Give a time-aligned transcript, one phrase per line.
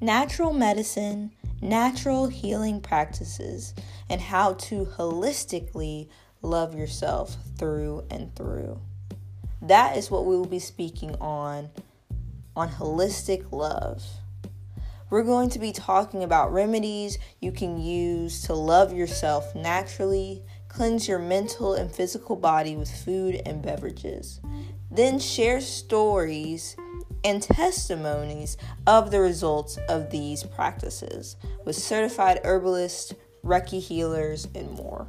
[0.00, 3.74] natural medicine, natural healing practices,
[4.08, 6.08] and how to holistically
[6.42, 8.80] love yourself through and through.
[9.60, 11.70] That is what we will be speaking on
[12.54, 14.04] on holistic love.
[15.10, 21.08] We're going to be talking about remedies you can use to love yourself naturally, cleanse
[21.08, 24.40] your mental and physical body with food and beverages.
[24.90, 26.76] Then share stories
[27.24, 33.14] and testimonies of the results of these practices with certified herbalists,
[33.44, 35.08] Reiki healers, and more.